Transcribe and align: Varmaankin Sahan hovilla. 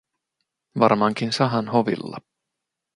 Varmaankin 0.79 1.31
Sahan 1.31 1.67
hovilla. 1.67 2.17